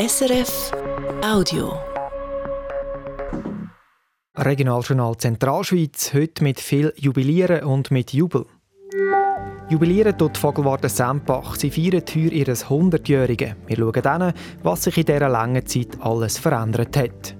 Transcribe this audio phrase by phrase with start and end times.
[0.00, 0.70] SRF
[1.24, 1.72] Audio.
[4.36, 8.46] Regionaljournal Zentralschweiz, heute mit viel Jubilieren und mit Jubel.
[9.68, 11.56] Jubilieren tut Vogelwarte Sempach.
[11.56, 13.56] Sie feiern heuer ihr 100-Jährige.
[13.66, 14.32] Wir schauen dann,
[14.62, 17.34] was sich in dieser langen Zeit alles verändert hat.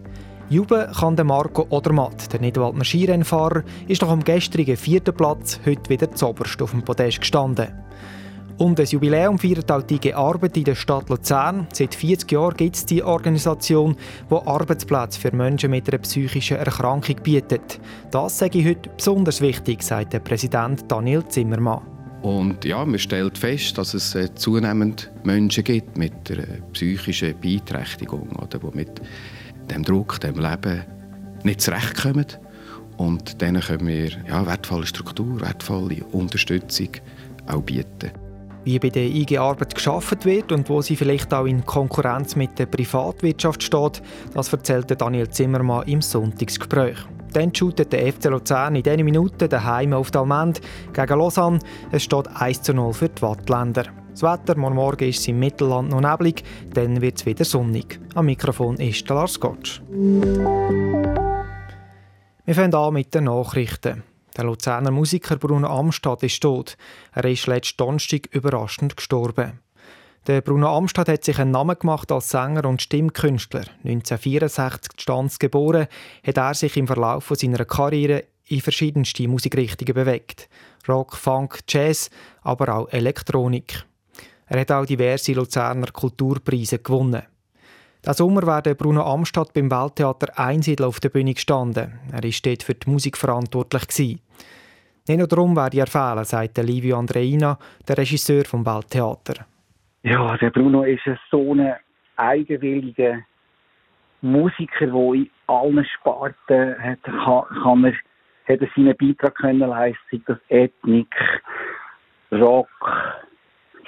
[0.48, 5.88] Jubeln kann der Marco Odermatt, der Nidwaldner Skirennfahrer, ist nach dem gestrigen vierten Platz heute
[5.90, 7.68] wieder zoberst auf dem Podest gestanden.
[8.58, 11.68] Um das Jubiläum feiert auch die Arbeit in der Stadt Luzern.
[11.72, 13.96] Seit 40 Jahren gibt es die Organisation,
[14.28, 17.78] die Arbeitsplätze für Menschen mit einer psychischen Erkrankung bietet.
[18.10, 21.82] Das sage ich heute besonders wichtig, sagt der Präsident Daniel Zimmermann.
[22.22, 28.28] Und ja, man stellt fest, dass es äh, zunehmend Menschen gibt mit einer psychischen Beeinträchtigung,
[28.42, 29.00] oder, die mit
[29.70, 30.82] dem Druck, dem Leben
[31.44, 32.26] nicht zurechtkommen.
[32.96, 36.88] Und denen können wir ja, wertvolle Struktur, wertvolle Unterstützung
[37.46, 38.10] auch bieten
[38.68, 42.58] wie bei der IG Arbeit geschaffen wird und wo sie vielleicht auch in Konkurrenz mit
[42.58, 44.02] der Privatwirtschaft steht,
[44.34, 46.98] das erzählte Daniel Zimmermann im Sonntagsgespräch.
[47.32, 50.60] Dann shootet der FC Luzern in diesen Minuten daheim auf Dalmend
[50.92, 51.60] gegen Lausanne.
[51.92, 53.84] Es steht 1 zu 0 für die Wattländer.
[54.10, 56.42] Das Wetter morgen Morgen ist im Mittelland noch neblig,
[56.74, 57.98] dann wird es wieder sonnig.
[58.14, 59.80] Am Mikrofon ist der Lars Gottsch.
[62.44, 64.02] Wir fangen an mit den Nachrichten.
[64.38, 66.76] Der Luzerner Musiker Bruno Amstad ist tot.
[67.12, 69.58] Er ist letzten Donnerstag überraschend gestorben.
[70.28, 73.64] Der Bruno Amstad hat sich einen Namen gemacht als Sänger und Stimmkünstler.
[73.82, 75.88] 1964 Stanz geboren,
[76.24, 80.48] hat er sich im Verlauf seiner Karriere in verschiedenste Musikrichtungen bewegt.
[80.86, 82.08] Rock, Funk, Jazz,
[82.42, 83.84] aber auch Elektronik.
[84.46, 87.24] Er hat auch diverse Luzerner Kulturpreise gewonnen.
[88.04, 91.98] Diesen Sommer war Bruno Amstadt beim Welttheater Einsiedel auf der Bühne gestanden.
[92.12, 93.88] Er war dort für die Musik verantwortlich.
[93.88, 94.20] Gewesen.
[95.08, 99.46] Nicht nur darum werde er fehlen, sagt Livio Andreina, der Regisseur vom Welttheater.
[100.02, 101.74] Ja, der Bruno ist so ein
[102.16, 103.20] eigenwilliger
[104.20, 107.92] Musiker, der in allen Sparten hat, kann er,
[108.48, 111.14] hat er seinen Beitrag können leisten, sei das Ethnik,
[112.32, 112.68] Rock,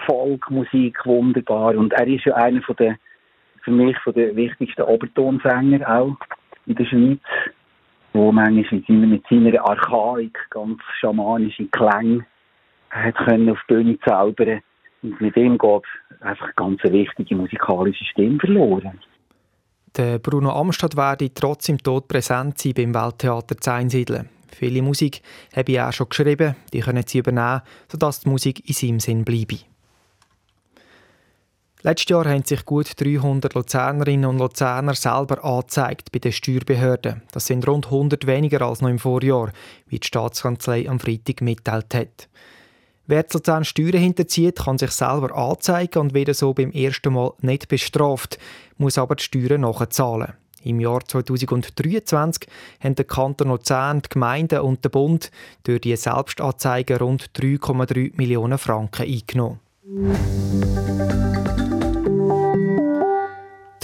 [0.06, 1.76] Folkmusik, wunderbar.
[1.76, 2.96] Und er ist ja einer von der
[3.62, 6.16] für mich von der wichtigsten Obertonsänger auch
[6.66, 7.20] in der Schweiz,
[8.12, 12.24] wo manchmal mit seiner, Archaik ganz schamanische Klänge
[12.90, 14.60] hat können auf die Bühne zaubern
[15.02, 15.84] und mit dem geht
[16.20, 19.00] einfach eine ganz wichtige musikalische Stimme verloren.
[19.96, 24.28] Der Bruno Amstadt werde trotz im Tod präsent sein beim Welttheater zu Einsiedeln.
[24.52, 25.22] Viele Musik
[25.54, 29.24] habe ich auch schon geschrieben, die können sie übernehmen, sodass die Musik in seinem Sinn
[29.24, 29.69] bleibe.
[31.82, 37.22] Letztes Jahr haben sich gut 300 Luzernerinnen und Luzerner selber angezeigt bei den Steuerbehörden.
[37.32, 39.50] Das sind rund 100 weniger als noch im Vorjahr,
[39.86, 42.28] wie die Staatskanzlei am Freitag mitteilt hat.
[43.06, 47.32] Wer zu Luzern Steuern hinterzieht, kann sich selber anzeigen und wird so beim ersten Mal
[47.40, 48.38] nicht bestraft,
[48.76, 50.34] muss aber die Steuern nachzahlen.
[50.62, 52.46] Im Jahr 2023
[52.80, 55.30] haben der Kanton Luzern, die Gemeinden und der Bund
[55.62, 59.60] durch die Selbstanzeigen rund 3,3 Millionen Franken eingenommen.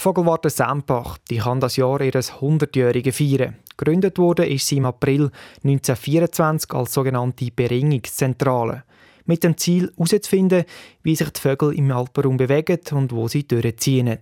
[0.07, 3.57] Vogelwarte Sempach die kann das Jahr ihres 100-jährigen feiern.
[3.77, 5.33] Gegründet wurde ist sie im April
[5.65, 8.85] 1924 als sogenannte Beringungszentrale.
[9.25, 10.63] Mit dem Ziel herauszufinden,
[11.03, 14.17] wie sich die Vögel im Alpenraum bewegen und wo sie durchziehen.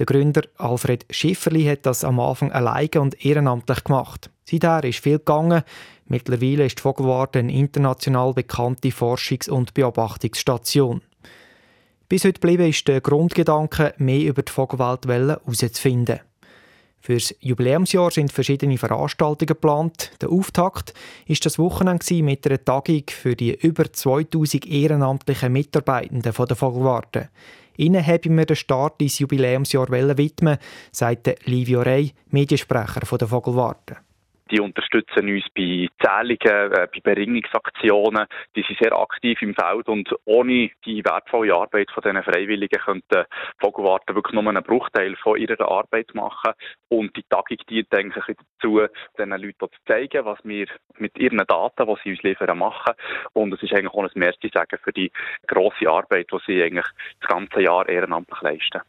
[0.00, 4.30] Der Gründer Alfred Schifferli hat das am Anfang alleine und ehrenamtlich gemacht.
[4.50, 5.62] Seither ist viel gegangen.
[6.06, 11.02] Mittlerweile ist die Vogelwarte eine international bekannte Forschungs- und Beobachtungsstation.
[12.08, 16.20] Bis heute geblieben ist der Grundgedanke, mehr über die Vogelwelt herauszufinden.
[17.00, 20.12] Für das Jubiläumsjahr sind verschiedene Veranstaltungen geplant.
[20.22, 20.94] Der Auftakt
[21.26, 27.28] ist das Wochenende mit einer Tagung für die über 2000 ehrenamtlichen Mitarbeitenden der Vogelwarte.
[27.76, 30.56] Ihnen haben wir den Start ins Jubiläumsjahr widmen,
[30.90, 33.98] sagt Livio Rey, Mediensprecher der Vogelwarte.
[34.50, 38.26] Die unterstützen uns bei Zählungen, äh, bei Beringungsaktionen.
[38.56, 43.24] Die sind sehr aktiv im Feld und ohne die wertvolle Arbeit von diesen Freiwilligen könnten
[43.58, 46.52] Vogelwarten wirklich nur einen Bruchteil von ihrer Arbeit machen.
[46.88, 48.24] Und die Tagung dient eigentlich
[48.60, 48.80] dazu,
[49.18, 50.66] den Leuten zu zeigen, was wir
[50.96, 52.94] mit ihren Daten, die sie uns liefern, machen.
[53.32, 55.12] Und es ist eigentlich auch ein Merci sagen für die
[55.46, 56.86] grosse Arbeit, die sie eigentlich
[57.20, 58.80] das ganze Jahr ehrenamtlich leisten.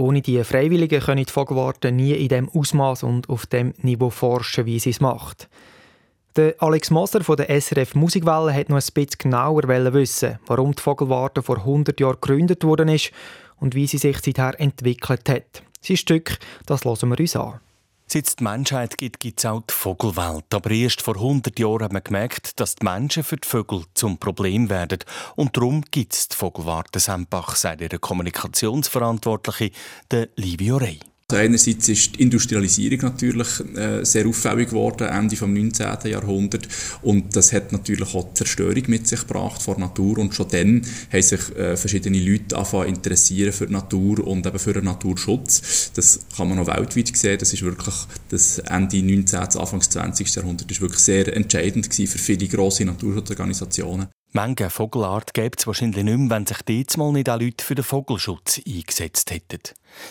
[0.00, 4.64] Ohne die Freiwilligen können die Vogelwarte nie in dem Ausmaß und auf dem Niveau forschen,
[4.64, 5.50] wie sie es macht.
[6.36, 10.80] Der Alex Moser von der SRF Musikwelle hat noch ein bisschen genauer wissen, warum die
[10.80, 13.12] Vogelwarte vor 100 Jahren gegründet worden ist
[13.58, 15.62] und wie sie sich seither entwickelt hat.
[15.82, 17.60] Sein Stück, das hören wir uns an.
[18.12, 20.52] Seit die Menschheit gibt, gibt es auch die Vogelwelt.
[20.52, 24.18] Aber erst vor 100 Jahren hat man gemerkt, dass die Menschen für die Vögel zum
[24.18, 24.98] Problem werden.
[25.36, 29.70] Und darum gibt es die Vogelwarte Sempach, sagt ihre Kommunikationsverantwortliche,
[30.34, 30.98] Livio Rey.
[31.30, 33.46] Also einerseits ist die Industrialisierung natürlich
[33.76, 36.10] äh, sehr auffällig geworden, Ende des 19.
[36.10, 36.66] Jahrhunderts.
[37.02, 40.18] Und das hat natürlich auch Zerstörung mit sich gebracht vor Natur.
[40.18, 40.82] Und schon dann
[41.12, 45.92] haben sich äh, verschiedene Leute angefangen interessieren für die Natur und eben für den Naturschutz.
[45.94, 47.38] Das kann man auch weltweit sehen.
[47.38, 47.94] Das ist wirklich
[48.28, 49.38] das Ende 19.
[49.38, 50.34] Anfang 20.
[50.34, 54.08] Jahrhundert ist wirklich sehr entscheidend gewesen für viele grosse Naturschutzorganisationen.
[54.32, 57.84] Manche Vogelart gäbe es wahrscheinlich nicht mehr, wenn sich diesmal nicht auch Leute für den
[57.84, 59.60] Vogelschutz eingesetzt hätten.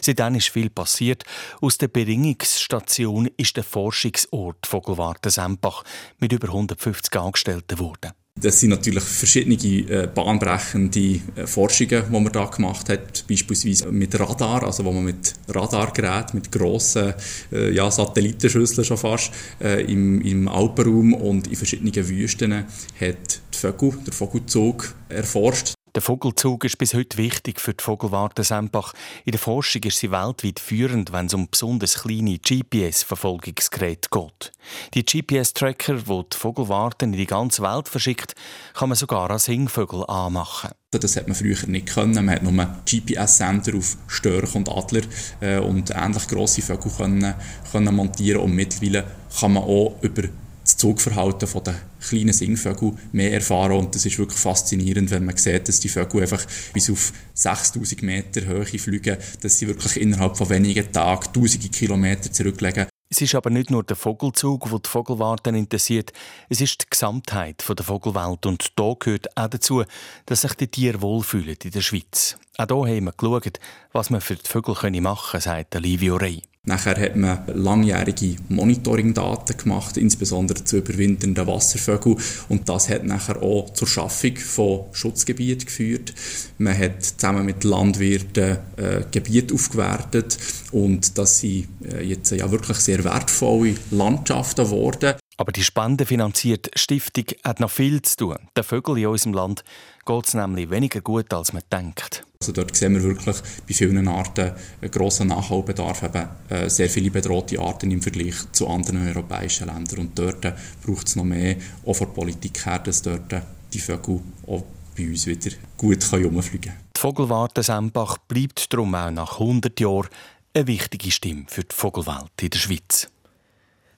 [0.01, 1.23] Seitdem ist viel passiert.
[1.61, 5.83] Aus der Beringungsstation ist der Forschungsort Vogelwarte Sempach
[6.17, 8.11] mit über 150 Angestellten geworden.
[8.41, 14.17] Das sind natürlich verschiedene äh, bahnbrechende äh, Forschungen, die man da gemacht hat, beispielsweise mit
[14.19, 17.13] Radar, also wo man mit Radargeräten, mit grossen
[17.51, 19.31] äh, ja, Satellitenschüsseln schon fast
[19.61, 25.73] äh, im, im Alpenraum und in verschiedenen Wüsten hat die Vögel, der Vogelzug erforscht.
[25.95, 28.93] Der Vogelzug ist bis heute wichtig für die Vogelwarte Sempach.
[29.25, 34.51] In der Forschung ist sie weltweit führend, wenn es um besonders kleine GPS-Verfolgungsgeräte geht.
[34.93, 38.35] Die GPS-Tracker, die die Vogelwarten in die ganze Welt verschickt,
[38.75, 40.71] kann man sogar als Singvögel anmachen.
[40.91, 42.13] Das hat man früher nicht können.
[42.25, 45.03] Man hat nur GPS-Sender auf Störch und Adler
[45.39, 47.33] äh, und ähnlich grosse Vögel können,
[47.71, 49.05] können montieren und mittlerweile
[49.39, 50.23] kann man auch über
[50.69, 55.67] das Zugverhalten der kleinen Singvögel mehr erfahren und das ist wirklich faszinierend, wenn man sieht,
[55.67, 60.49] dass die Vögel einfach bis auf 6000 Meter Höhe fliegen, dass sie wirklich innerhalb von
[60.49, 62.87] wenigen Tagen tausende Kilometer zurücklegen.
[63.11, 66.13] Es ist aber nicht nur der Vogelzug, der die Vogelwarten interessiert,
[66.47, 69.83] es ist die Gesamtheit der Vogelwelt und da gehört auch dazu,
[70.27, 72.37] dass sich die Tiere wohlfühlen in der Schweiz.
[72.59, 73.59] Auch hier haben wir geschaut,
[73.93, 76.43] was man für die Vögel machen können, sagt Livio Rey.
[76.69, 82.17] Nachher hat man langjährige Monitoringdaten gemacht, insbesondere zu überwinternden Wasservögeln.
[82.47, 86.13] Und das hat nachher auch zur Schaffung von Schutzgebieten geführt.
[86.59, 90.37] Man hat zusammen mit Landwirten äh, Gebiete aufgewertet
[90.71, 95.15] und das sind äh, jetzt ja wirklich sehr wertvolle Landschaften geworden.
[95.37, 98.35] Aber die spendenfinanzierte Stiftung hat noch viel zu tun.
[98.55, 99.63] Den Vögeln in unserem Land
[100.05, 102.25] geht es nämlich weniger gut, als man denkt.
[102.41, 103.35] Also dort sehen wir wirklich
[103.67, 108.69] bei vielen Arten einen grossen Nachholbedarf, eben äh, sehr viele bedrohte Arten im Vergleich zu
[108.69, 109.99] anderen europäischen Ländern.
[109.99, 110.39] Und dort
[110.81, 113.35] braucht es noch mehr, auch von der Politik her, dass dort
[113.73, 114.63] die Vögel auch
[114.95, 116.83] bei uns wieder gut herumfliegen können.
[116.95, 120.07] Die Vogelwarte Sempach bleibt darum auch nach 100 Jahren
[120.53, 123.09] eine wichtige Stimme für die Vogelwelt in der Schweiz.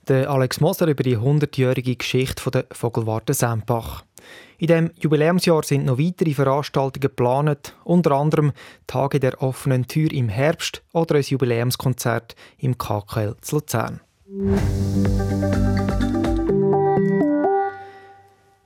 [0.07, 4.03] Der Alex Moser über die 100-jährige Geschichte der Vogelwarte Sempach.
[4.57, 8.51] In dem Jubiläumsjahr sind noch weitere Veranstaltungen geplant, unter anderem
[8.87, 14.01] Tage der offenen Tür im Herbst oder ein Jubiläumskonzert im KKL zu Luzern.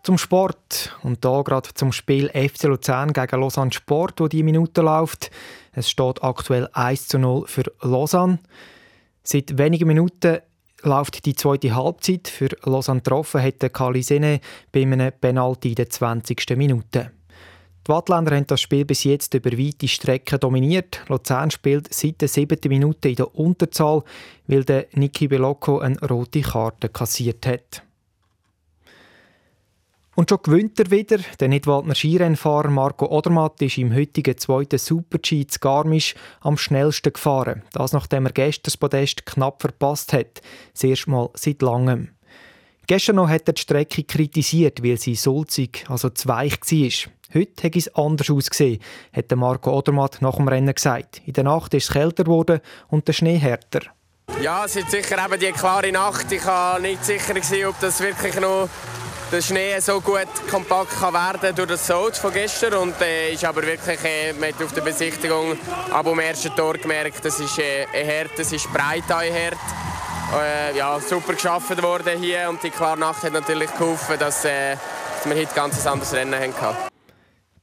[0.03, 4.81] Zum Sport und da gerade zum Spiel FC Luzern gegen Lausanne Sport, wo die Minute
[4.81, 5.31] läuft.
[5.71, 8.37] Es steht aktuell 1 zu 0 für Lausanne.
[9.23, 10.41] Seit wenigen Minuten
[10.85, 12.27] läuft die zweite Halbzeit.
[12.27, 14.39] Für Lausanne getroffen hat Kali Sene
[14.71, 16.55] bei einem Penalty in der 20.
[16.55, 17.11] Minute.
[17.87, 21.01] Die Wattländer haben das Spiel bis jetzt über weite Strecken dominiert.
[21.07, 24.03] Luzern spielt seit der siebten Minute in der Unterzahl,
[24.47, 27.84] weil der Niki Belocco eine rote Karte kassiert hat.
[30.15, 31.17] Und schon gewinnt er wieder.
[31.39, 37.63] Der Nidwaldner Skirennfahrer Marco Odermatt ist im heutigen zweiten Super-G zu Garmisch am schnellsten gefahren.
[37.73, 40.41] Das nachdem er gestern das Podest knapp verpasst hat.
[40.73, 42.11] Das erste Mal seit langem.
[42.87, 47.11] Gestern noch hat er die Strecke kritisiert, weil sie sulzig, also zu weich war.
[47.33, 48.79] Heute hat es anders ausgesehen,
[49.11, 51.21] hat Marco Odermatt nach dem Rennen gesagt.
[51.25, 53.81] In der Nacht ist es kälter geworden und der Schnee härter.
[54.41, 56.31] Ja, es ist sicher eben die klare Nacht.
[56.31, 57.33] Ich war nicht sicher,
[57.67, 58.69] ob das wirklich noch
[59.31, 63.43] der Schnee so gut kompakt kann werden durch das Salz von gestern und äh, ist
[63.43, 65.57] aber wirklich äh, man hat auf der Besichtigung
[65.91, 69.57] ab dem ersten Tor gemerkt, das ist äh, ein Herd, das ist breit ein Herd.
[70.33, 74.75] Äh, ja, super geschaffen worden hier und die klare Nacht hat natürlich geholfen, dass, äh,
[74.75, 76.77] dass wir heute ein ganz anderes Rennen hatten.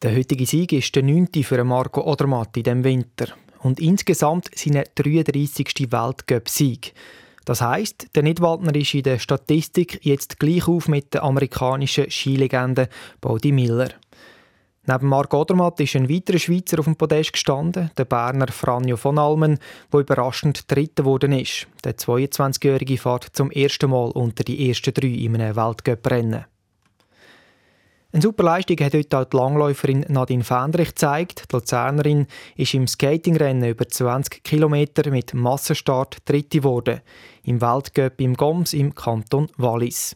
[0.03, 1.29] Der heutige Sieg ist der 9.
[1.45, 3.27] für Marco Odermatt in diesem Winter
[3.61, 5.93] und insgesamt seine 33.
[5.93, 6.95] Weltcup-Sieg.
[7.45, 12.89] Das heißt, der Nidwaldner ist in der Statistik jetzt gleich auf mit der amerikanischen Skilegende
[13.21, 13.91] Bodi Miller.
[14.85, 19.17] Neben Marc Odermatt ist ein weiterer Schweizer auf dem Podest gestanden, der Berner Franjo von
[19.17, 19.61] Almen,
[19.93, 21.69] der überraschend Dritter geworden ist.
[21.85, 26.47] Der 22-Jährige fährt zum ersten Mal unter die ersten drei in einem Weltcup-Rennen.
[28.15, 31.45] Eine super Leistung hat heute auch die Langläuferin Nadine Fendrich gezeigt.
[31.51, 32.27] Die Luzernerin
[32.57, 37.01] ist im Skatingrennen über 20 Kilometer mit Massenstart Dritte geworden.
[37.43, 40.15] Im Weltcup im Goms im Kanton Wallis.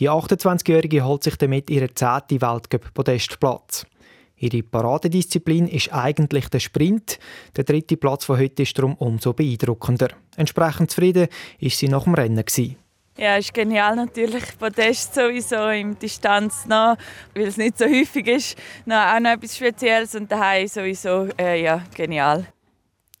[0.00, 2.40] Die 28-Jährige holt sich damit ihren 10.
[2.40, 3.86] Weltcup-Podestplatz.
[4.34, 7.20] Ihre Paradedisziplin ist eigentlich der Sprint.
[7.54, 10.08] Der dritte Platz von heute ist darum umso beeindruckender.
[10.36, 11.28] Entsprechend zufrieden
[11.60, 12.44] ist sie nach dem Rennen.
[12.44, 12.81] Gewesen.
[13.18, 14.58] Ja, ist genial natürlich.
[14.58, 16.96] Podest sowieso im Distanz noch,
[17.34, 21.62] weil es nicht so häufig ist, noch auch noch etwas Spezielles und daheim sowieso äh,
[21.62, 22.46] ja, genial.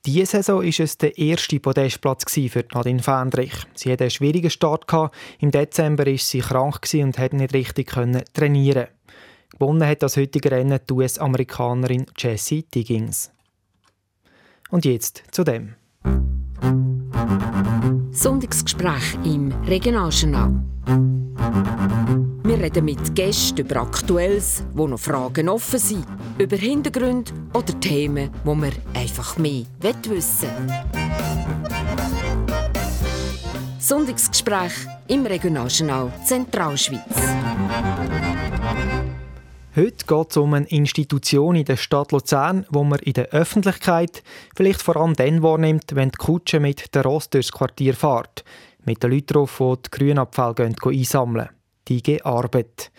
[0.04, 3.52] Diese Saison war es der erste Podestplatz für Nadine Fendrich.
[3.74, 4.86] Sie hatte einen schwierigen Start.
[5.38, 7.92] Im Dezember war sie krank und konnte nicht richtig
[8.34, 8.88] trainieren.
[9.52, 13.30] Gewonnen hat das heutige Rennen die US-Amerikanerin Jessie Diggins.
[14.70, 15.76] Und jetzt zu dem.
[18.14, 20.62] Sonntagsgespräch im Regionaljournal.
[22.44, 26.06] Wir reden mit Gästen über Aktuelles, wo noch Fragen offen sind,
[26.38, 30.50] über Hintergründe oder Themen, wo wir einfach mehr wissen
[33.78, 34.72] Sonntagsgespräch
[35.08, 37.00] im Regionaljournal Zentralschweiz.
[39.74, 44.22] Heute geht es um eine Institution in der Stadt Luzern, wo man in der Öffentlichkeit
[44.54, 48.44] vielleicht vor allem dann wahrnimmt, wenn die Kutsche mit der Rost durchs Quartier fährt,
[48.84, 51.48] mit den Leuten drauf, die die Grünabfälle einsammeln.
[51.88, 52.92] Die IG Arbeit.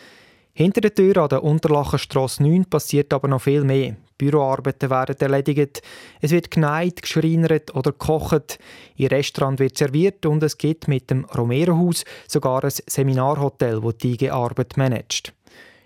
[0.53, 3.95] Hinter der Tür an der Unterlachenstrasse 9 passiert aber noch viel mehr.
[4.17, 5.83] Büroarbeiten werden erledigt,
[6.21, 8.57] es wird geneigt, geschreinert oder gekocht,
[8.95, 14.13] im Restaurant wird serviert und es gibt mit dem Romero-Haus sogar ein Seminarhotel, das die
[14.13, 15.33] IG Arbeit managt.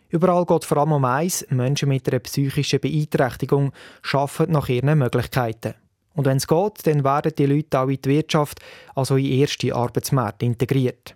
[0.10, 3.74] Überall geht vor allem um eins, Menschen mit einer psychischen Beeinträchtigung
[4.14, 5.74] arbeiten nach ihren Möglichkeiten.
[6.14, 8.60] Und wenn es geht, dann werden die Leute auch in die Wirtschaft,
[8.96, 11.16] also in erste Arbeitsmärkte integriert.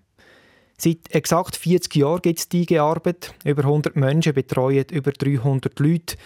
[0.78, 3.34] Seit exakt 40 Jahren gibt es diese Arbeit.
[3.46, 6.18] Über 100 Menschen betreuen über 300 Leute.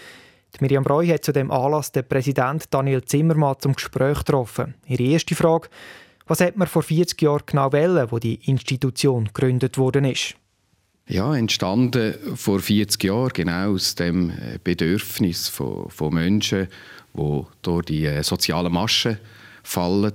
[0.54, 4.74] Die Miriam Breu hat zu dem Anlass den Präsident Daniel Zimmermann zum Gespräch getroffen.
[4.86, 5.68] Ihre erste Frage,
[6.26, 10.36] was hat man vor 40 Jahren genau wollen, wo die Institution gegründet worden ist?
[11.08, 16.66] Ja, entstanden vor 40 Jahren genau aus dem äh, Bedürfnis von, von Menschen,
[17.14, 19.18] die durch die äh, sozialen Maschen
[19.62, 20.14] fallen,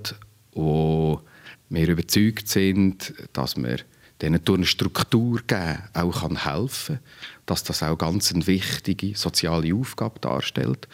[0.51, 1.21] wo
[1.69, 3.77] wir überzeugt sind, dass wir
[4.21, 6.99] denen durch eine Struktur geben auch helfen kann,
[7.45, 10.89] dass das auch ganz eine wichtige soziale Aufgabe darstellt.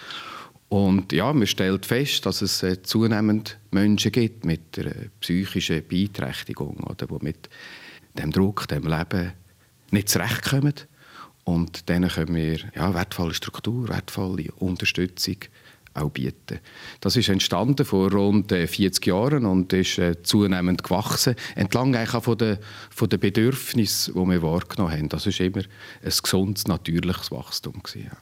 [0.70, 6.84] Und ja, man stellt fest, dass es äh, zunehmend Menschen gibt mit einer psychischen Beeinträchtigung
[6.84, 7.50] oder die mit
[8.16, 9.34] dem Druck, dem Leben
[9.91, 10.74] nicht zurechtkommen.
[11.44, 15.38] Und denen können wir ja, wertvolle Struktur, wertvolle Unterstützung
[15.94, 16.60] auch bieten.
[17.00, 22.24] Das ist entstanden vor rund 40 äh, Jahren und ist äh, zunehmend gewachsen, entlang auch
[22.24, 22.58] von den,
[22.89, 25.10] von den Bedürfnissen, die wir wahrgenommen haben.
[25.10, 25.63] Das ist immer
[26.03, 27.82] ein gesundes, natürliches Wachstum.
[27.82, 28.17] Gewesen, ja.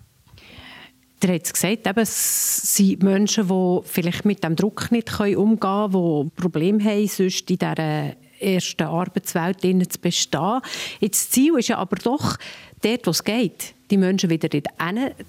[1.21, 5.91] Der hat gesagt, eben, es sind Menschen, die vielleicht mit dem Druck nicht umgehen können,
[5.91, 10.61] die Probleme haben, sonst in dieser ersten Arbeitswelt zu bestehen.
[11.01, 12.37] Das Ziel ist ja aber doch,
[12.81, 14.67] dort, wo es geht, die Menschen wieder dort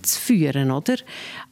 [0.03, 0.97] zu führen, oder?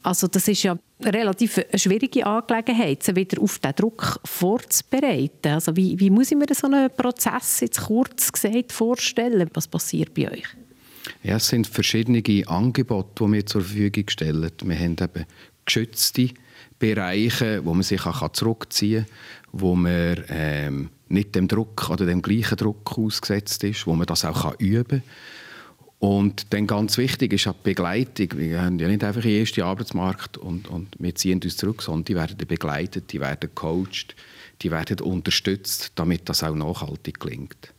[0.03, 5.53] Also das ist ja relativ eine schwierige Angelegenheit, sie wieder auf den Druck vorzubereiten.
[5.53, 9.49] Also wie, wie muss ich mir so einen Prozess jetzt kurz gesagt vorstellen?
[9.53, 10.45] Was passiert bei euch?
[11.23, 14.51] Ja, es sind verschiedene Angebote, die wir zur Verfügung stellen.
[14.63, 15.25] Wir haben eben
[15.65, 16.29] geschützte
[16.79, 19.15] Bereiche, wo man sich auch zurückziehen kann,
[19.51, 24.25] wo man ähm, nicht dem Druck oder dem gleichen Druck ausgesetzt ist, wo man das
[24.25, 25.03] auch üben kann.
[25.99, 28.37] Und dann ganz wichtig ist auch die Begleitung.
[28.37, 32.05] Wir haben ja nicht einfach den ersten Arbeitsmarkt und, und wir ziehen uns zurück, sondern
[32.05, 34.15] die werden begleitet, die werden gecoacht,
[34.61, 37.73] die werden unterstützt, damit das auch nachhaltig gelingt.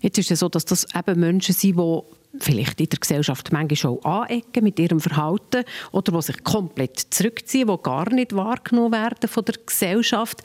[0.00, 2.00] Jetzt ist es so, dass das eben Menschen sind, die
[2.40, 7.68] vielleicht in der Gesellschaft manchmal auch anecken mit ihrem Verhalten oder die sich komplett zurückziehen,
[7.68, 10.42] die gar nicht wahrgenommen werden von der Gesellschaft.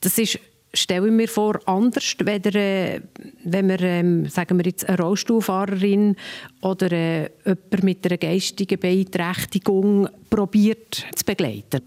[0.00, 0.38] Das ist
[0.74, 3.00] stelle ich mir vor, anders, weder, äh,
[3.44, 6.16] wenn wir, ähm, sagen wir jetzt, eine Rollstuhlfahrerin
[6.62, 11.82] oder äh, jemand mit einer geistigen Beeinträchtigung probiert zu begleiten.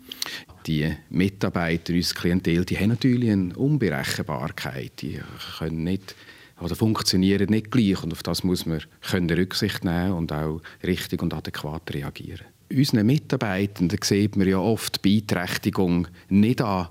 [0.66, 5.02] Die Mitarbeiter, unsere Klientel, die haben natürlich eine Unberechenbarkeit.
[5.02, 5.20] Die
[5.60, 6.16] können nicht
[6.62, 11.22] oder funktionieren nicht gleich und auf das muss man können Rücksicht nehmen und auch richtig
[11.22, 12.46] und adäquat reagieren.
[12.72, 16.90] Unseren Mitarbeitenden sieht man ja oft Beeinträchtigung nicht an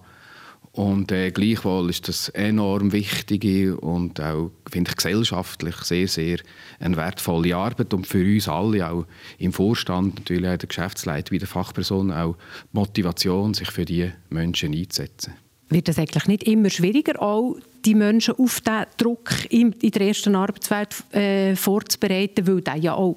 [0.77, 6.39] und äh, gleichwohl ist das enorm wichtige und auch, finde ich, gesellschaftlich sehr, sehr
[6.79, 9.07] eine wertvolle Arbeit und für uns alle, auch
[9.39, 12.37] im Vorstand, natürlich auch der Geschäftsleitung, wie der Fachperson, auch
[12.73, 15.33] Motivation, sich für diese Menschen einzusetzen.
[15.71, 17.57] Wird es eigentlich nicht immer schwieriger, auch
[17.87, 23.17] die Menschen auf diesen Druck in, der ersten Arbeitswelt äh, vorzubereiten, weil der ja auch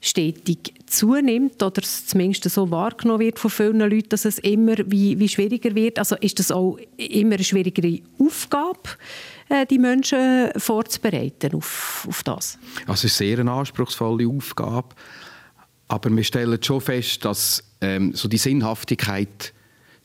[0.00, 5.18] stetig zunimmt oder es zumindest so wahrgenommen wird von vielen Leuten, dass es immer wie,
[5.18, 5.98] wie schwieriger wird.
[5.98, 8.90] Also ist das auch immer eine schwierigere Aufgabe,
[9.48, 12.58] äh, die Menschen vorzubereiten auf, auf das?
[12.86, 14.94] Also es ist sehr eine anspruchsvolle Aufgabe,
[15.88, 19.52] aber wir stellen schon fest, dass ähm, so die Sinnhaftigkeit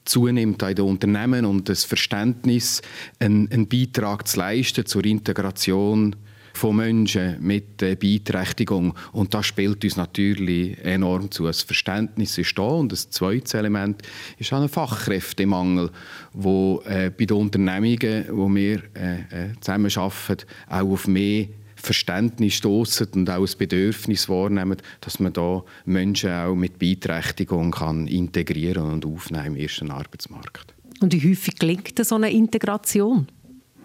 [0.05, 2.81] zunimmt in den Unternehmen und das Verständnis,
[3.19, 6.15] einen, einen Beitrag zu leisten zur Integration
[6.53, 8.93] von Menschen mit äh, Beeinträchtigung.
[9.13, 11.45] Und das spielt uns natürlich enorm zu.
[11.45, 14.01] Das Verständnis ist da und das zweite Element
[14.37, 15.91] ist auch ein Fachkräftemangel,
[16.33, 21.47] wo äh, bei den Unternehmungen, wo wir äh, äh, zusammenarbeiten, auch auf mehr
[21.81, 28.07] Verständnis stoßen und auch das Bedürfnis wahrnehmen, dass man da Menschen auch mit Beeinträchtigung kann
[28.07, 30.73] integrieren und aufnehmen im ersten Arbeitsmarkt.
[31.01, 33.27] Und wie häufig gelingt so eine Integration?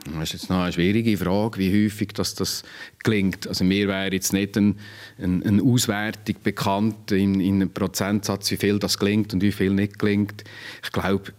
[0.04, 2.62] Das ist jetzt noch eine schwierige Frage, wie häufig das, das
[3.02, 3.48] gelingt.
[3.48, 4.74] Also mir wäre jetzt nicht eine
[5.18, 9.70] ein, ein Auswertung bekannt in, in einem Prozentsatz, wie viel das gelingt und wie viel
[9.70, 10.44] nicht gelingt.
[10.84, 11.32] Ich glaube,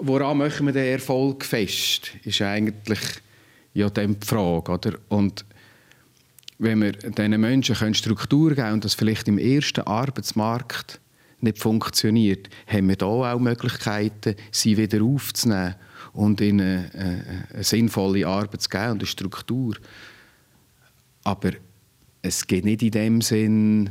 [0.00, 3.00] woran machen wir den Erfolg fest, ist eigentlich
[3.74, 4.72] ja die Frage.
[4.72, 4.98] Oder?
[5.08, 5.44] Und
[6.58, 11.00] wenn wir diesen Menschen Struktur geben und das vielleicht im ersten Arbeitsmarkt
[11.40, 15.76] nicht funktioniert, haben wir da auch Möglichkeiten, sie wieder aufzunehmen
[16.12, 19.76] und ihnen eine, eine sinnvolle Arbeit zu geben und eine Struktur.
[21.22, 21.52] Aber
[22.22, 23.90] es geht nicht in dem Sinn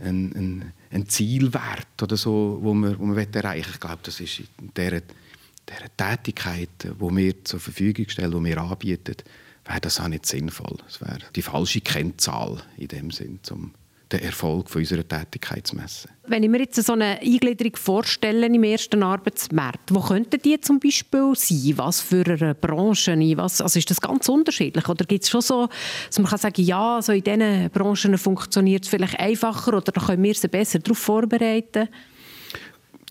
[0.00, 3.74] ein, ein, ein Zielwert oder so, wo man, wo man erreichen will.
[3.74, 8.58] Ich glaube, das ist in dieser, dieser Tätigkeit, die wir zur Verfügung stellen, die wir
[8.58, 9.16] anbieten,
[9.64, 10.76] wäre das auch nicht sinnvoll.
[10.84, 13.72] Das wäre die falsche Kennzahl in dem Sinn, um
[14.12, 16.10] den Erfolg von unserer Tätigkeit zu messen.
[16.26, 20.78] Wenn ich mir jetzt so eine Eingliederung vorstelle im ersten Arbeitsmarkt, wo könnten die zum
[20.78, 21.72] Beispiel sein?
[21.76, 23.16] Was für eine Branche?
[23.36, 24.88] Was, also ist das ganz unterschiedlich?
[24.88, 25.68] Oder gibt es schon so,
[26.06, 30.22] dass man kann sagen ja, so in diesen Branchen funktioniert es vielleicht einfacher oder können
[30.22, 31.88] wir sie besser darauf vorbereiten?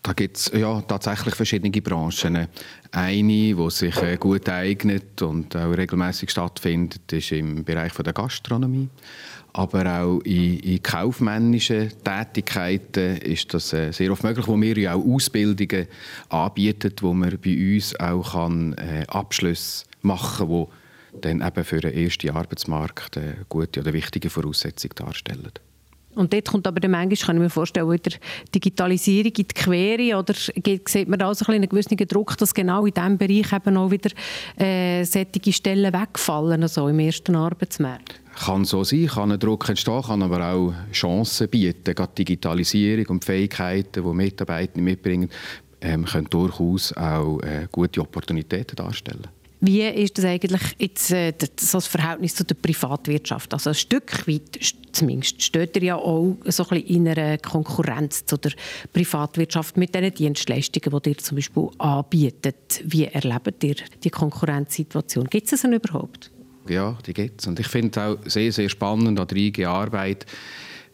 [0.03, 2.49] Da gibt es ja, tatsächlich verschiedene Branchen.
[2.91, 8.89] Eine, die sich äh, gut eignet und auch regelmäßig stattfindet, ist im Bereich der Gastronomie.
[9.53, 14.93] Aber auch in, in kaufmännischen Tätigkeiten ist das äh, sehr oft möglich, wo wir ja
[14.93, 15.87] auch Ausbildungen
[16.27, 20.67] anbieten, wo man bei uns auch kann, äh, Abschlüsse machen kann,
[21.13, 25.51] die dann eben für den ersten Arbeitsmarkt eine gute oder wichtige Voraussetzung darstellen.
[26.15, 28.11] Und dort kommt aber dann manchmal, kann ich mir vorstellen, wieder
[28.53, 32.85] Digitalisierung in die Quere oder sieht man da so ein einen gewissen Druck, dass genau
[32.85, 34.09] in diesem Bereich eben auch wieder
[34.57, 38.19] äh, solche Stellen wegfallen, also im ersten Arbeitsmarkt?
[38.35, 41.93] Kann so sein, kann ein Druck entstehen, kann aber auch Chancen bieten.
[41.93, 45.29] Gerade Digitalisierung und die Fähigkeiten, die Mitarbeiter mitbringen,
[45.81, 49.27] ähm, können durchaus auch äh, gute Opportunitäten darstellen.
[49.65, 53.53] Wie ist das eigentlich jetzt, äh, das Verhältnis zu der Privatwirtschaft?
[53.53, 54.59] Also ein Stück weit
[54.91, 58.51] zumindest steht er ja auch so ein bisschen in einer Konkurrenz zu der
[58.91, 62.81] Privatwirtschaft mit den Dienstleistungen, die ihr zum Beispiel anbietet.
[62.83, 65.29] Wie erlebt ihr die Konkurrenzsituation?
[65.29, 66.29] Gibt es denn überhaupt?
[66.67, 67.47] Ja, die gibt es.
[67.47, 70.25] Und ich finde es auch sehr, sehr spannend an der IG Arbeit,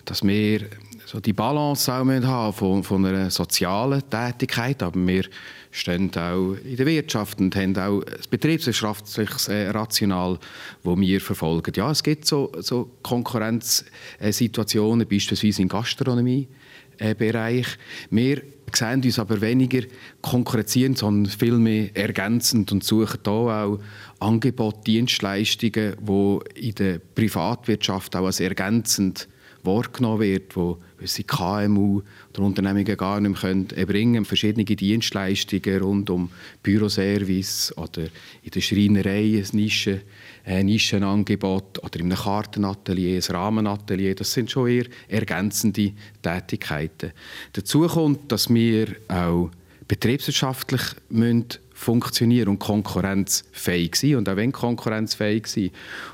[0.05, 0.67] dass wir
[1.07, 5.25] so die Balance auch haben von, von einer sozialen Tätigkeit, aber wir
[5.71, 10.37] stehen auch in der Wirtschaft und haben auch das betriebswirtschaftliches äh, Rational,
[10.83, 11.73] das wir verfolgen.
[11.75, 17.67] Ja, es gibt so, so Konkurrenzsituationen, beispielsweise im Gastronomiebereich.
[18.09, 18.41] Wir
[18.73, 19.81] sehen uns aber weniger
[20.21, 23.79] konkurrenzierend, sondern vielmehr ergänzend und suchen da auch
[24.19, 29.27] Angebote, Dienstleistungen, die in der Privatwirtschaft auch als ergänzend
[29.63, 36.09] wahrgenommen wird, wo unsere KMU oder Unternehmungen gar nicht mehr können erbringen Verschiedene Dienstleistungen rund
[36.09, 36.29] um
[36.63, 38.03] Büroservice oder
[38.43, 40.01] in der Schreinerei ein Nischen,
[40.45, 44.15] ein Nischenangebot oder in einem Kartenatelier, ein Rahmenatelier.
[44.15, 47.11] Das sind schon eher ergänzende Tätigkeiten.
[47.53, 49.51] Dazu kommt, dass wir auch
[49.87, 51.47] betriebswirtschaftlich müssen
[51.79, 55.71] funktionieren und konkurrenzfähig sein und auch wenn konkurrenzfähig sein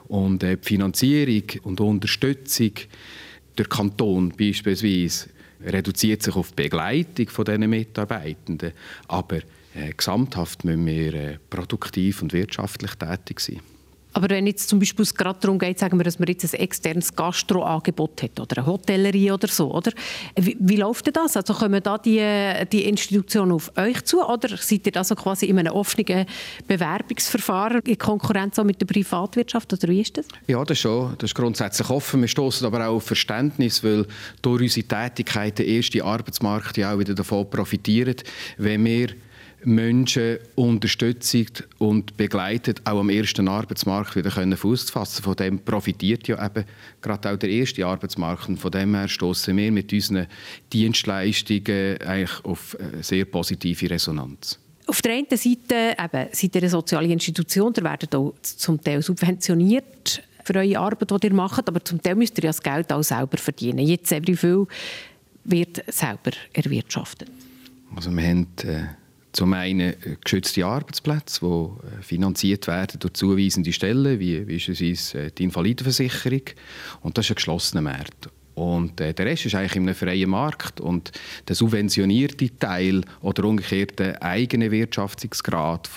[0.08, 2.72] und äh, die Finanzierung und Unterstützung
[3.58, 5.30] der Kanton beispielsweise
[5.64, 8.72] reduziert sich auf die Begleitung von diesen Mitarbeitenden,
[9.08, 9.38] aber
[9.74, 13.62] äh, gesamthaft müssen wir äh, produktiv und wirtschaftlich tätig sein.
[14.16, 17.14] Aber wenn jetzt zum Beispiel gerade darum geht, sagen wir, dass man jetzt ein externes
[17.14, 19.92] Gastroangebot hat oder eine Hotellerie oder so, oder?
[20.38, 21.36] Wie, wie läuft das?
[21.36, 22.24] Also kommen da die,
[22.72, 26.28] die Institutionen auf euch zu oder seid ihr also quasi in einem offenen
[26.66, 30.28] Bewerbungsverfahren in Konkurrenz auch mit der Privatwirtschaft oder wie ist das?
[30.48, 31.16] Ja, das ist schon.
[31.18, 32.22] Das ist grundsätzlich offen.
[32.22, 34.08] Wir stoßen aber auch auf Verständnis, weil
[34.42, 38.24] durch unsere Tätigkeit der erste Arbeitsmarkt ja auch wieder davon profitiert,
[38.58, 39.10] wenn wir
[39.66, 45.24] Menschen unterstützt und begleitet, auch am ersten Arbeitsmarkt wieder Fuß zu fassen.
[45.24, 46.66] Von dem profitiert ja eben
[47.02, 48.50] gerade auch der erste Arbeitsmarkt.
[48.50, 50.28] Und von dem her stoßen wir mit unseren
[50.72, 54.60] Dienstleistungen eigentlich auf sehr positive Resonanz.
[54.88, 59.02] Auf der einen Seite eben, seid ihr eine soziale Institution, ihr werdet auch zum Teil
[59.02, 62.94] subventioniert für eure Arbeit, die ihr macht, aber zum Teil müsst ihr ja das Geld
[62.94, 63.80] auch selber verdienen.
[63.80, 64.68] Jetzt, wie viel
[65.44, 67.30] wird selber erwirtschaftet?
[67.96, 68.84] Also wir haben äh,
[69.36, 75.32] zum einen äh, geschützte Arbeitsplätze, die äh, finanziert werden durch zuweisende Stellen, wie beispielsweise äh,
[75.32, 76.42] die Invalidenversicherung.
[77.02, 78.30] Und das ist ein geschlossener Markt.
[78.56, 80.80] Und äh, der Rest ist eigentlich in einem freien Markt.
[80.80, 81.12] Und
[81.48, 85.90] der subventionierte Teil oder umgekehrt der eigene Wirtschaftungsgrad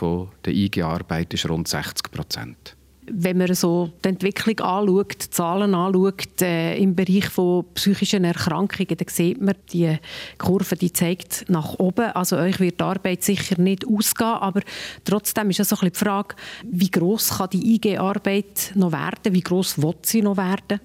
[0.45, 2.78] der IG-Arbeit ist rund 60 Prozent
[3.11, 8.97] wenn man so die Entwicklung anschaut, die Zahlen anschaut äh, im Bereich von psychischen Erkrankungen,
[8.97, 9.97] dann sieht man, die
[10.39, 12.11] Kurve die zeigt nach oben.
[12.13, 14.61] Also euch wird die Arbeit sicher nicht ausgehen, aber
[15.05, 20.07] trotzdem ist bisschen die Frage, wie groß kann die IG-Arbeit noch werden, wie groß wird
[20.07, 20.81] sie noch werden?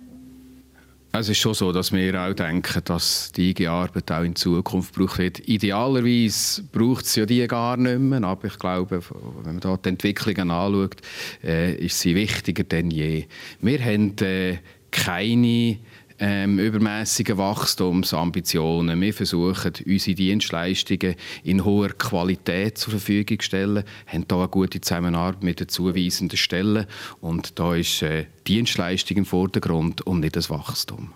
[1.16, 5.20] Es ist schon so, dass wir auch denken, dass die IG-Arbeit auch in Zukunft braucht
[5.20, 5.48] wird.
[5.48, 9.00] Idealerweise braucht es ja die gar nicht mehr, aber ich glaube,
[9.44, 11.02] wenn man da die Entwicklungen anschaut,
[11.44, 13.26] äh, ist sie wichtiger denn je.
[13.62, 14.58] Wir haben äh,
[14.90, 15.78] keine
[16.20, 19.00] ähm, übermäßigen Wachstumsambitionen.
[19.00, 24.82] Wir versuchen, unsere Dienstleistungen in hoher Qualität zur Verfügung zu stellen, haben hier eine gute
[24.82, 26.86] Zusammenarbeit mit den zuweisenden Stellen
[27.22, 31.14] und da ist äh, Dienstleistung im Vordergrund und nicht das Wachstum.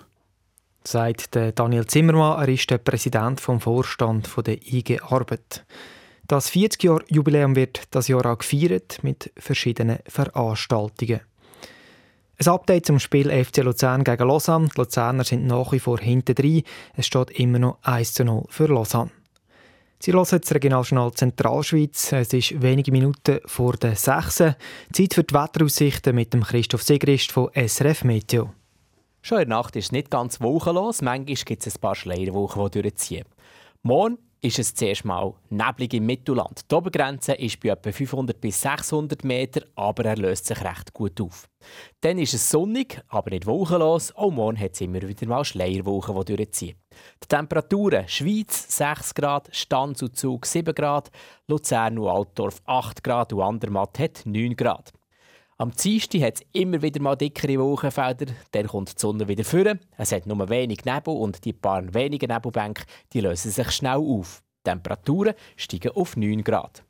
[0.84, 5.66] Sagt Daniel Zimmermann, er ist der Präsident vom Vorstand der IG Arbeit.
[6.28, 11.22] Das 40-Jahr-Jubiläum wird das Jahr auch gefeiert mit verschiedenen Veranstaltungen.
[12.40, 14.68] Ein Update zum Spiel FC Luzern gegen Lausanne.
[14.68, 16.62] Die Luzerner sind nach wie vor hinten drin.
[16.96, 19.10] Es steht immer noch 1 zu 0 für Lausanne.
[20.00, 22.14] Sie hören das Regionaljournal Zentralschweiz.
[22.14, 24.36] Es ist wenige Minuten vor der 6.
[24.36, 28.54] Zeit für die Wetteraussichten mit dem Christoph Segrist von SRF Meteo.
[29.24, 31.02] Schon in der Nacht ist es nicht ganz wolkenlos.
[31.02, 33.26] Manchmal gibt es ein paar Schleierwochen, die durchziehen.
[33.82, 36.70] Morgen ist es zuerst mal neblig im Mittelland.
[36.70, 41.20] Die Obergrenze ist bei etwa 500 bis 600 Meter, aber er löst sich recht gut
[41.20, 41.50] auf.
[42.02, 44.16] Dann ist es sonnig, aber nicht wolkenlos.
[44.16, 46.78] Auch morgen hat es immer wieder mal Schleierwochen, die durchziehen.
[47.24, 51.10] Die Temperaturen: Schweiz 6 Grad, Stanz und Zug 7 Grad,
[51.48, 54.94] Luzern und Altdorf 8 Grad und Andermatt hat 9 Grad.
[55.60, 59.66] Am Dienstag hat es immer wieder mal dickere Wolkenfelder, dann kommt die Sonne wieder vor.
[59.98, 64.44] Es hat nur wenig Nebel und die paar wenigen Nebelbänke die lösen sich schnell auf.
[64.60, 66.84] Die Temperaturen steigen auf 9 Grad.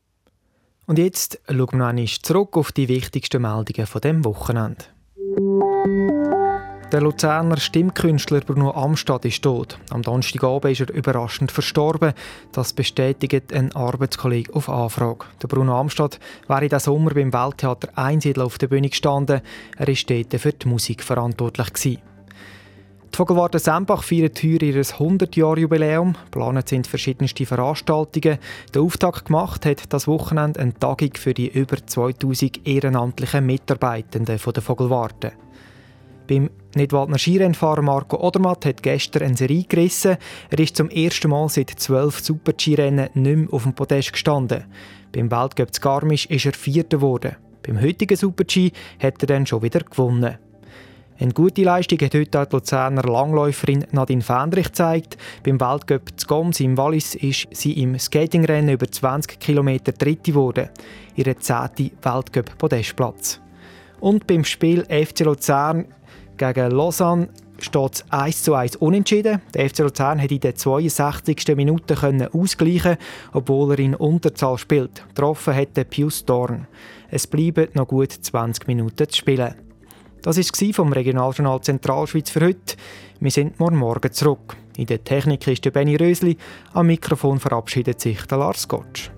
[0.85, 4.83] Und jetzt schauen wir noch zurück auf die wichtigsten Meldungen von dem Wochenende.
[6.93, 9.77] Der Luzerner Stimmkünstler Bruno Amstad ist tot.
[9.89, 12.13] Am Donnerstagabend ist er überraschend verstorben.
[12.53, 15.25] Das bestätigt ein Arbeitskollege auf Anfrage.
[15.41, 19.41] Der Bruno Amstad war in diesem Sommer beim Welttheater Einsiedel auf der Bühne gestanden.
[19.75, 21.73] Er war dort für die Musik verantwortlich.
[21.73, 22.01] Gewesen.
[23.13, 26.15] Die Vogelwarte Sembach feiert heuer ihr 100-Jahr-Jubiläum.
[26.31, 28.37] Geplant sind verschiedenste Veranstaltungen.
[28.73, 34.61] Der Auftakt gemacht hat das Wochenende eine Tagung für die über 2000 ehrenamtlichen Mitarbeitenden der
[34.61, 35.33] Vogelwarte.
[36.27, 40.17] Beim Nidwaldner Skirennfahrer Marco Odermatt hat gestern eine Serie gerissen.
[40.49, 44.65] Er ist zum ersten Mal seit zwölf Super-Skirennen nicht mehr auf dem Podest gestanden.
[45.13, 47.37] Beim Weltcup zu Garmisch ist er Vierter geworden.
[47.65, 50.37] Beim heutigen Super-G hat er dann schon wieder gewonnen.
[51.19, 55.17] Eine gute Leistung hat heute die Luzerner Langläuferin Nadine Fendrich gezeigt.
[55.43, 60.69] Beim Weltcup zu Goms im Wallis ist sie im Skatingrennen über 20 km Dritte geworden.
[61.15, 63.39] Ihre zehnte Weltcup-Podestplatz.
[63.99, 65.85] Und beim Spiel FC Luzern
[66.37, 69.41] gegen Lausanne steht es 1 zu 1 unentschieden.
[69.53, 71.55] Der FC Luzern konnte in der 62.
[71.55, 72.97] Minute ausgleichen,
[73.33, 75.03] obwohl er in Unterzahl spielt.
[75.09, 76.67] Getroffen hat Pius Dorn.
[77.09, 79.55] Es bleiben noch gut 20 Minuten zu spielen.
[80.21, 82.75] Das war vom Regionaljournal Zentralschweiz für heute.
[83.19, 84.57] Wir sind morgen Morgen zurück.
[84.75, 86.37] In der Technik ist der Benny Rösli.
[86.73, 89.09] Am Mikrofon verabschiedet sich der Lars Gottsch.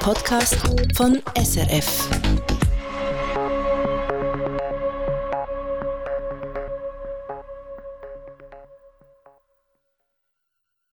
[0.00, 0.56] Podcast
[0.96, 2.19] von SRF.